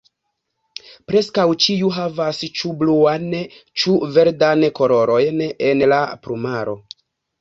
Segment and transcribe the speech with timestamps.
[1.11, 3.27] Preskaŭ ĉiu havas ĉu bluan
[3.83, 6.75] ĉu verdan kolorojn en la plumaro.